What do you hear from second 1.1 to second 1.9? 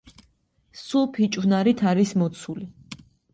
ფიჭვნარით